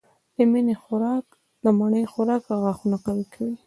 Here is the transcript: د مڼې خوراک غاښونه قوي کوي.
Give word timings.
د 1.63 1.69
مڼې 1.79 2.03
خوراک 2.11 2.43
غاښونه 2.61 2.97
قوي 3.05 3.25
کوي. 3.33 3.55